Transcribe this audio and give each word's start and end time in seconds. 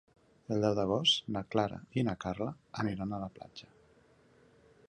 El 0.53 0.63
deu 0.65 0.77
d'agost 0.79 1.29
na 1.35 1.43
Clara 1.55 1.79
i 1.99 2.05
na 2.09 2.17
Carla 2.25 2.49
aniran 2.85 3.15
a 3.15 3.21
la 3.27 3.33
platja. 3.37 3.71